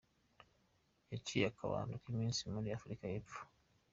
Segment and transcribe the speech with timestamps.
[1.11, 3.39] Yaciye akabando k’iminsi muri Afurika y’Epfo.